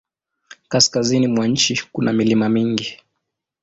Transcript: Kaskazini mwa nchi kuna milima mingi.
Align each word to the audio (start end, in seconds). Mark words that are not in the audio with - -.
Kaskazini 0.69 1.27
mwa 1.27 1.47
nchi 1.47 1.83
kuna 1.91 2.13
milima 2.13 2.49
mingi. 2.49 2.99